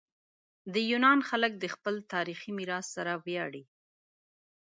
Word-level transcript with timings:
د 0.73 0.75
یونان 0.91 1.19
خلک 1.29 1.51
د 1.59 1.65
خپل 1.75 1.95
تاریخي 2.13 2.51
میراث 2.57 2.85
سره 2.95 3.13
ویاړي. 3.25 3.63